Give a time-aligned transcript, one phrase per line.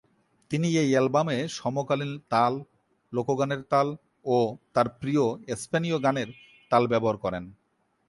[0.51, 2.53] তিনি এই অ্যালবামে সমকালীন তাল,
[3.13, 3.87] লোক গানের তাল
[4.25, 4.37] ও
[4.73, 5.23] তার প্রিয়
[5.61, 6.29] স্পেনীয় গানের
[6.71, 7.43] তাল ব্যবহার করেন।